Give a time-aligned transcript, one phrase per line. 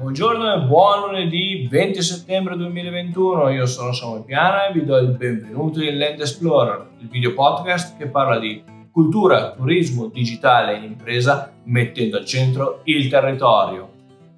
[0.00, 3.50] buongiorno e buon lunedì 20 settembre 2021.
[3.50, 7.98] Io sono Samuel Piana e vi do il benvenuto in Land Explorer, il video podcast
[7.98, 13.90] che parla di cultura, turismo, digitale e impresa mettendo al centro il territorio.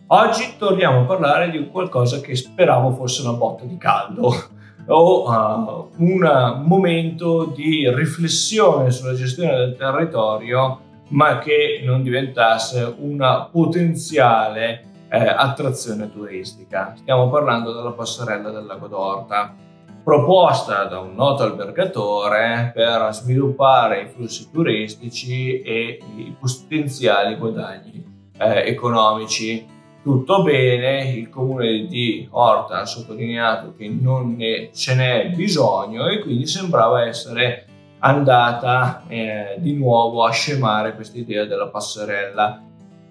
[0.09, 4.35] Oggi torniamo a parlare di qualcosa che speravo fosse una botta di caldo
[4.89, 13.45] o uh, un momento di riflessione sulla gestione del territorio ma che non diventasse una
[13.45, 16.95] potenziale eh, attrazione turistica.
[16.97, 19.55] Stiamo parlando della passerella del lago d'Orta,
[20.03, 28.03] proposta da un noto albergatore per sviluppare i flussi turistici e i potenziali guadagni
[28.39, 29.69] eh, economici.
[30.03, 36.20] Tutto bene, il comune di Orta ha sottolineato che non ne, ce n'è bisogno e
[36.20, 37.67] quindi sembrava essere
[37.98, 42.62] andata eh, di nuovo a scemare questa idea della passerella.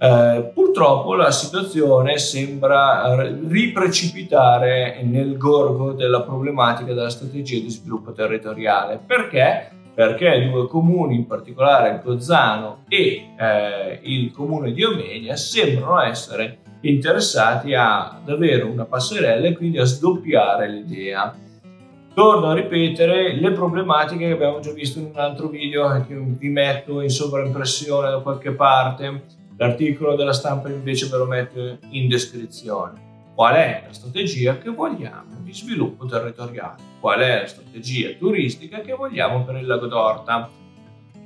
[0.04, 9.00] Eh, purtroppo la situazione sembra riprecipitare nel gorgo della problematica della strategia di sviluppo territoriale.
[9.06, 9.70] Perché?
[9.94, 16.58] Perché due comuni, in particolare il Gozzano e eh, il comune di Omegna, sembrano essere
[16.81, 21.31] interessati ad avere una passerella e quindi a sdoppiare l'idea.
[22.16, 26.50] Torno a ripetere le problematiche che abbiamo già visto in un altro video che vi
[26.50, 29.40] metto in sovraimpressione da qualche parte.
[29.62, 33.09] L'articolo della stampa invece ve lo metto in descrizione.
[33.36, 36.81] Qual è la strategia che vogliamo di sviluppo territoriale?
[37.00, 40.50] Qual è la strategia turistica che vogliamo per il lago d'Orta?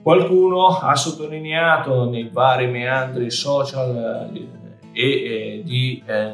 [0.03, 4.47] Qualcuno ha sottolineato nei vari meandri social eh,
[4.91, 6.33] e eh, di eh,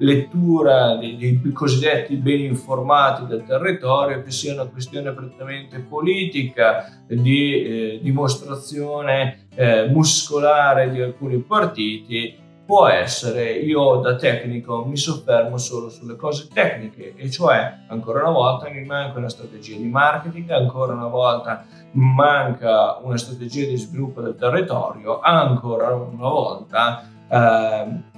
[0.00, 7.62] lettura dei, dei, cosiddetti beni informati del territorio, che sia una questione prettamente politica, di
[7.62, 12.36] eh, dimostrazione eh, muscolare di alcuni partiti,
[12.70, 18.30] può essere, io da tecnico mi soffermo solo sulle cose tecniche, e cioè ancora una
[18.30, 24.20] volta mi manca una strategia di marketing, ancora una volta manca una strategia di sviluppo
[24.20, 28.09] del territorio, ancora una volta eh,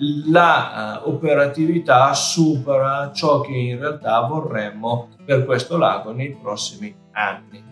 [0.00, 7.62] la uh, operatività supera ciò che in realtà vorremmo per questo lago nei prossimi anni.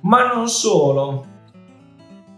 [0.00, 1.26] Ma non solo,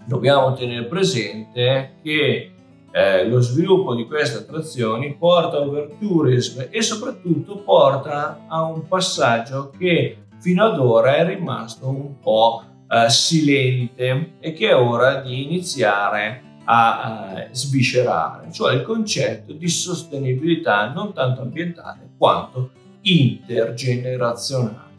[0.05, 2.53] dobbiamo tenere presente che
[2.91, 10.25] eh, lo sviluppo di queste attrazioni porta overtourism e soprattutto porta a un passaggio che
[10.41, 16.51] fino ad ora è rimasto un po' eh, silente e che è ora di iniziare
[16.65, 22.71] a sviscerare, cioè il concetto di sostenibilità non tanto ambientale quanto
[23.03, 24.91] intergenerazionale.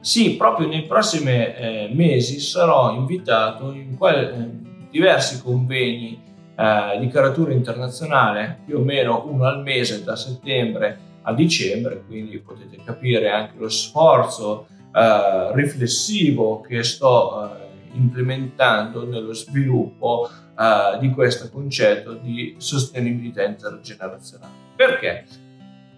[0.00, 6.22] Sì, proprio nei prossimi eh, mesi sarò invitato in quel, eh, diversi convegni
[6.56, 12.38] eh, di caratura internazionale, più o meno uno al mese da settembre a dicembre, quindi
[12.38, 17.65] potete capire anche lo sforzo eh, riflessivo che sto eh,
[17.96, 24.52] implementando nello sviluppo uh, di questo concetto di sostenibilità intergenerazionale.
[24.76, 25.24] Perché?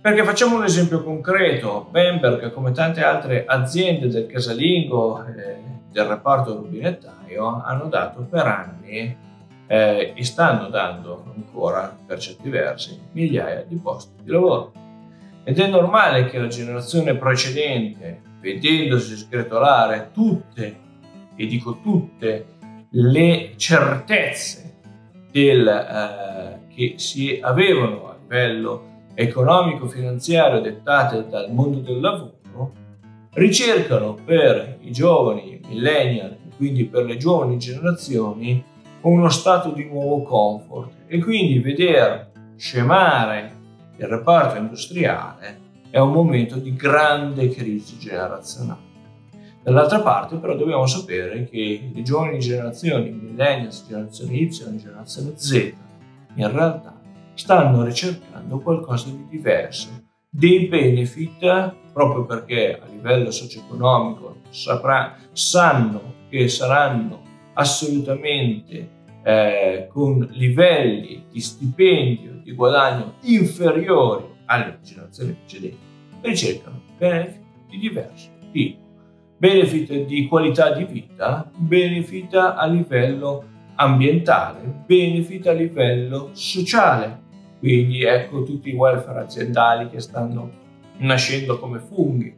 [0.01, 5.57] Perché facciamo un esempio concreto, Bamberg come tante altre aziende del casalingo eh,
[5.91, 9.17] del reparto rubinettaio hanno dato per anni
[9.67, 14.73] eh, e stanno dando ancora per certi versi migliaia di posti di lavoro.
[15.45, 20.87] Ed è normale che la generazione precedente, vedendosi sgretolare tutte,
[21.39, 22.57] e dico tutte,
[22.91, 24.81] le certezze
[25.31, 32.73] del, eh, che si avevano a livello economico-finanziario dettate dal mondo del lavoro,
[33.35, 38.65] ricercano per i giovani millennial, quindi per le giovani generazioni,
[39.03, 43.53] uno stato di nuovo comfort e quindi vedere scemare
[43.97, 48.88] il reparto industriale è un momento di grande crisi generazionale.
[49.69, 55.75] Dall'altra parte però dobbiamo sapere che le giovani generazioni, millennials, generazione Y, generazione Z,
[56.37, 56.99] in realtà
[57.35, 59.89] stanno ricercando qualcosa di diverso,
[60.31, 67.21] dei benefit proprio perché a livello socio-economico saprà, sanno che saranno
[67.53, 68.89] assolutamente
[69.23, 75.79] eh, con livelli di stipendio, di guadagno inferiori alle generazioni precedenti,
[76.23, 78.88] ricercano benefit di diverso tipo
[79.39, 83.45] benefit di qualità di vita, benefit a livello
[83.77, 87.27] ambientale, benefit a livello sociale.
[87.59, 90.51] Quindi ecco tutti i welfare aziendali che stanno
[90.99, 92.35] nascendo come funghi.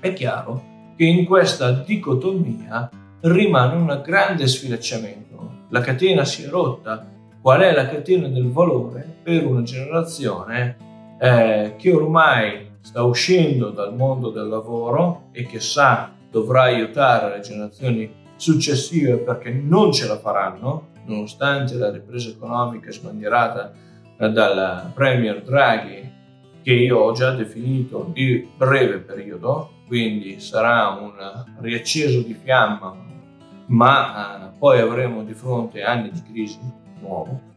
[0.00, 0.62] È chiaro
[0.96, 2.90] che in questa dicotomia
[3.20, 5.28] rimane un grande sfilacciamento.
[5.68, 7.06] La catena si è rotta
[7.40, 10.76] qual è la catena del valore per una generazione
[11.20, 17.42] eh, che ormai sta uscendo dal mondo del lavoro e che sa dovrà aiutare le
[17.42, 23.72] generazioni successive perché non ce la faranno, nonostante la ripresa economica sbandierata
[24.16, 26.10] dal Premier Draghi,
[26.62, 31.12] che io ho già definito di breve periodo, quindi sarà un
[31.60, 32.94] riacceso di fiamma,
[33.66, 36.58] ma eh, poi avremo di fronte anni di crisi
[37.00, 37.48] nuovo.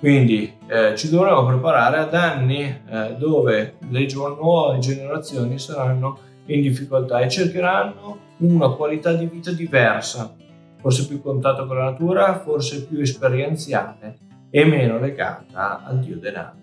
[0.00, 7.20] Quindi eh, ci dovremo preparare ad anni eh, dove le nuove generazioni saranno in difficoltà
[7.20, 10.34] e cercheranno una qualità di vita diversa,
[10.80, 14.16] forse più contatto con la natura, forse più esperienziale
[14.48, 16.56] e meno legata al dio denaro.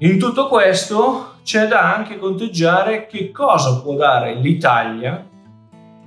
[0.00, 5.26] In tutto questo c'è da anche conteggiare che cosa può dare l'Italia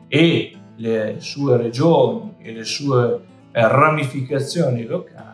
[0.07, 3.21] e le sue regioni e le sue
[3.51, 5.32] eh, ramificazioni locali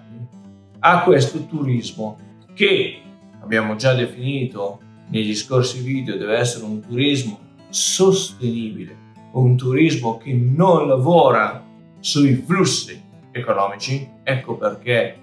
[0.80, 2.18] a questo turismo
[2.54, 3.02] che
[3.42, 4.80] abbiamo già definito
[5.10, 7.40] negli scorsi video deve essere un turismo
[7.70, 8.96] sostenibile,
[9.34, 11.64] un turismo che non lavora
[12.00, 15.18] sui flussi economici, ecco perché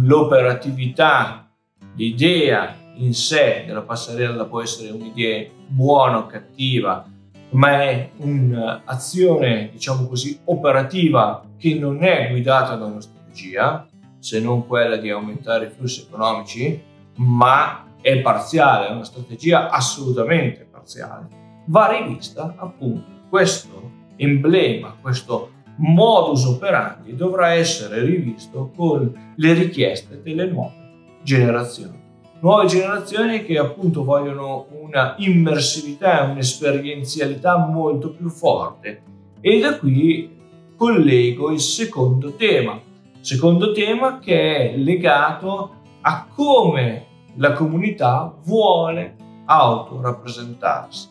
[0.00, 1.48] l'operatività,
[1.94, 7.06] l'idea in sé della passerella può essere un'idea buona o cattiva,
[7.50, 13.86] ma è un'azione, diciamo così, operativa che non è guidata da una strategia,
[14.18, 16.80] se non quella di aumentare i flussi economici,
[17.16, 21.26] ma è parziale, è una strategia assolutamente parziale.
[21.66, 30.46] Va rivista appunto questo emblema, questo modus operandi dovrà essere rivisto con le richieste delle
[30.46, 32.06] nuove generazioni.
[32.40, 39.02] Nuove generazioni che appunto vogliono una immersività e un'esperienzialità molto più forte.
[39.40, 40.36] E da qui
[40.76, 42.80] collego il secondo tema,
[43.28, 47.04] secondo tema che è legato a come
[47.34, 51.08] la comunità vuole autorappresentarsi.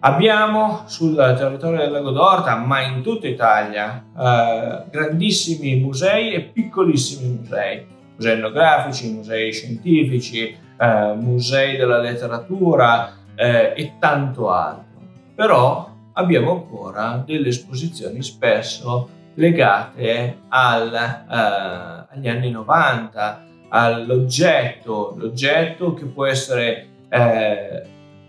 [0.00, 7.36] Abbiamo sul territorio del Lago d'Orta, ma in tutta Italia, eh, grandissimi musei e piccolissimi
[7.40, 7.84] musei,
[8.14, 15.00] musei etnografici, musei scientifici, eh, musei della letteratura eh, e tanto altro.
[15.34, 26.04] Però abbiamo ancora delle esposizioni spesso legate al, eh, agli anni 90, all'oggetto, l'oggetto che
[26.04, 27.82] può essere eh,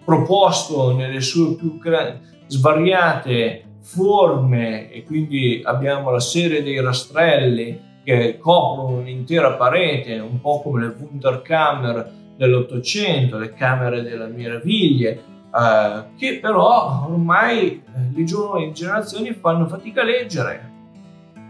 [0.05, 1.79] proposto nelle sue più
[2.47, 10.61] svariate forme e quindi abbiamo la serie dei rastrelli che coprono un'intera parete, un po'
[10.61, 15.21] come le Wunderkammer dell'Ottocento, le camere delle meraviglie,
[15.53, 17.81] eh, che però ormai eh,
[18.15, 20.75] le giovani generazioni fanno fatica a leggere.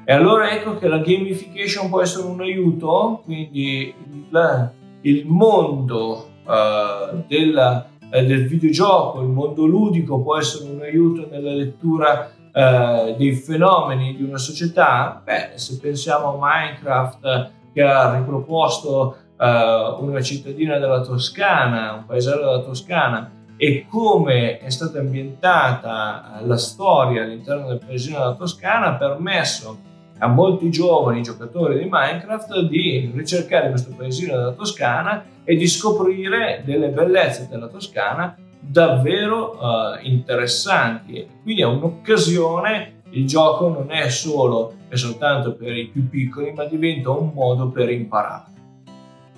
[0.10, 4.72] E allora ecco che la gamification può essere un aiuto, quindi il,
[5.02, 11.52] il mondo uh, della, eh, del videogioco, il mondo ludico può essere un aiuto nella
[11.52, 15.22] lettura uh, dei fenomeni di una società.
[15.26, 22.46] Beh, se pensiamo a Minecraft che ha riproposto uh, una cittadina della Toscana, un paesello
[22.46, 28.94] della Toscana, e come è stata ambientata la storia all'interno del paesino della Toscana ha
[28.94, 29.87] permesso
[30.20, 36.64] a molti giovani giocatori di Minecraft di ricercare questo paesino della Toscana e di scoprire
[36.66, 41.26] delle bellezze della Toscana davvero uh, interessanti.
[41.44, 46.66] Quindi è un'occasione, il gioco non è solo e soltanto per i più piccoli, ma
[46.66, 48.46] diventa un modo per imparare.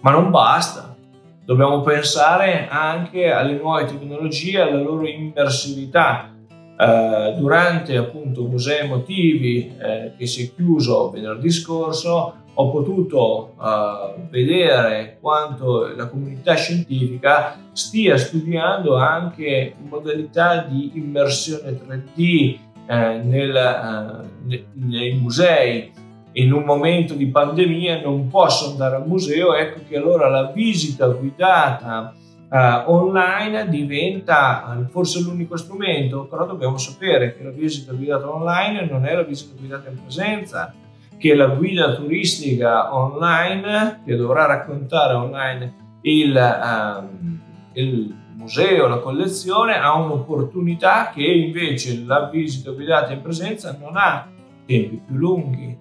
[0.02, 0.96] Ma non basta,
[1.44, 6.34] dobbiamo pensare anche alle nuove tecnologie, alla loro immersività
[6.82, 14.28] eh, durante appunto Musei Emotivi eh, che si è chiuso venerdì scorso ho potuto uh,
[14.30, 24.60] vedere quanto la comunità scientifica stia studiando anche modalità di immersione 3D eh, nel, uh,
[24.74, 25.90] nei musei.
[26.34, 31.08] In un momento di pandemia non posso andare al museo, ecco che allora la visita
[31.08, 32.14] guidata
[32.52, 39.06] online diventa eh, forse l'unico strumento, però dobbiamo sapere che la visita guidata online non
[39.06, 40.74] è la visita guidata in presenza,
[41.18, 47.40] che la guida turistica online, che dovrà raccontare online il, um,
[47.74, 54.28] il museo, la collezione, ha un'opportunità che invece la visita guidata in presenza non ha
[54.66, 55.78] tempi più lunghi,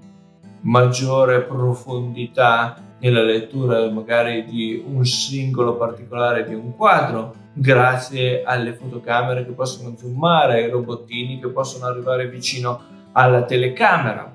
[0.63, 9.45] maggiore profondità nella lettura magari di un singolo particolare di un quadro, grazie alle fotocamere
[9.45, 12.81] che possono zoomare, ai robottini che possono arrivare vicino
[13.13, 14.33] alla telecamera.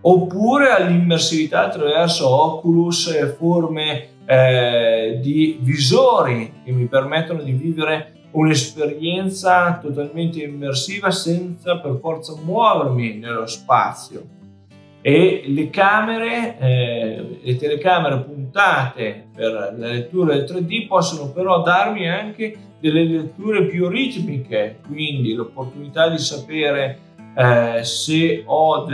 [0.00, 9.78] oppure all'immersività attraverso Oculus e forme eh, di visori che mi permettono di vivere un'esperienza
[9.82, 14.37] totalmente immersiva senza per forza muovermi nello spazio.
[15.08, 22.06] E le camere, eh, le telecamere puntate per la lettura del 3D possono però darmi
[22.06, 26.98] anche delle letture più ritmiche, quindi l'opportunità di sapere
[27.34, 28.86] eh, se ho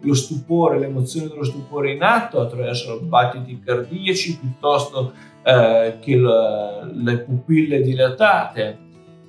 [0.00, 5.12] lo stupore, l'emozione dello stupore in atto attraverso battiti cardiaci piuttosto
[5.42, 8.78] eh, che la, le pupille dilatate.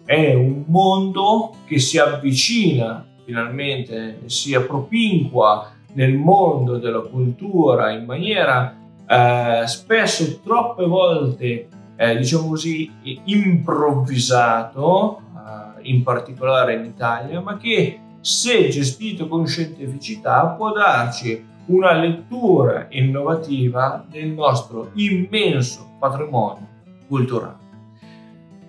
[0.05, 8.75] È un mondo che si avvicina finalmente, si appropinqua nel mondo della cultura in maniera
[9.05, 12.89] eh, spesso troppe volte, eh, diciamo così,
[13.25, 21.91] improvvisato, eh, in particolare in Italia, ma che se gestito con scientificità, può darci una
[21.93, 26.67] lettura innovativa del nostro immenso patrimonio
[27.07, 27.59] culturale.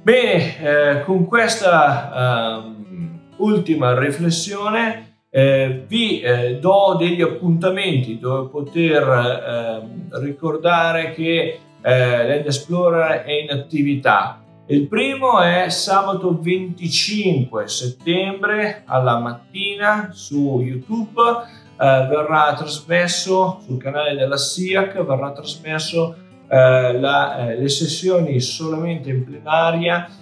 [0.03, 2.75] Bene, eh, con questa eh,
[3.37, 12.45] ultima riflessione eh, vi eh, do degli appuntamenti dove poter ehm, ricordare che eh, Land
[12.45, 14.43] Explorer è in attività.
[14.67, 24.15] Il primo è sabato 25 settembre alla mattina su YouTube, eh, verrà trasmesso sul canale
[24.15, 26.15] della SIAC, verrà trasmesso
[26.47, 30.22] eh, la, eh, le sessioni solamente in plenaria eh,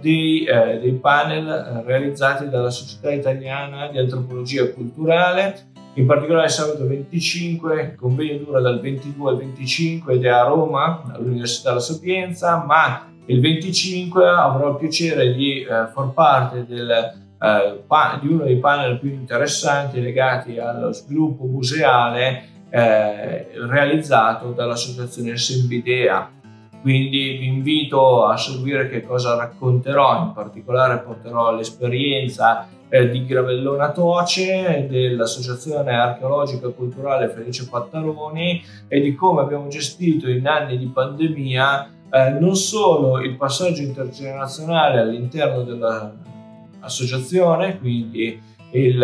[0.00, 5.66] dei, eh, dei, panel eh, realizzati dalla Società Italiana di Antropologia Culturale.
[5.94, 11.02] In particolare sabato 25 il convegno dura dal 22 al 25 ed è a Roma,
[11.12, 17.82] all'Università La Sapienza, ma il 25 avrò il piacere di eh, far parte del, eh,
[17.86, 26.30] pa- di uno dei panel più interessanti legati allo sviluppo museale eh, realizzato dall'associazione Sembidea.
[26.80, 33.90] Quindi vi invito a seguire che cosa racconterò, in particolare porterò l'esperienza eh, di Gravellona
[33.90, 41.90] Toce, dell'Associazione Archeologica Culturale Felice Pattaroni e di come abbiamo gestito in anni di pandemia
[42.10, 49.02] eh, non solo il passaggio intergenerazionale all'interno dell'associazione, quindi il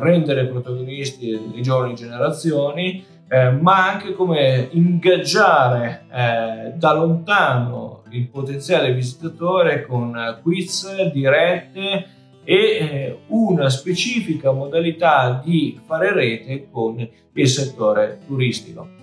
[0.00, 8.92] rendere protagonisti le giovani generazioni, eh, ma anche come ingaggiare eh, da lontano il potenziale
[8.92, 12.08] visitatore con quiz dirette
[12.44, 19.00] e eh, una specifica modalità di fare rete con il settore turistico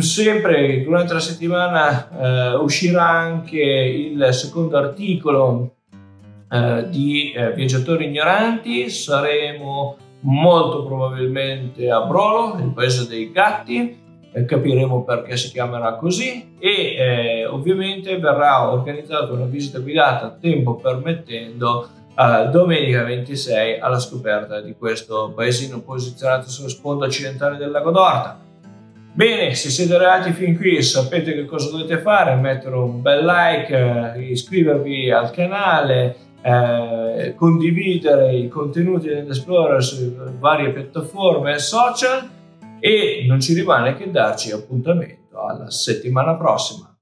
[0.00, 5.70] sempre durante la settimana eh, uscirà anche il secondo articolo
[6.88, 8.88] di Viaggiatori Ignoranti.
[8.88, 14.04] Saremo molto probabilmente a Brolo, il paese dei gatti.
[14.32, 20.74] Eh, capiremo perché si chiamerà così e eh, ovviamente verrà organizzata una visita guidata tempo
[20.76, 27.90] permettendo Uh, domenica 26 alla scoperta di questo paesino posizionato sulla sponda occidentale del lago
[27.90, 28.40] d'Orta.
[29.12, 34.14] Bene, se siete arrivati fin qui sapete che cosa dovete fare, mettere un bel like,
[34.14, 42.30] eh, iscrivervi al canale, eh, condividere i contenuti dell'Explorer su varie piattaforme e social
[42.78, 46.95] e non ci rimane che darci appuntamento alla settimana prossima.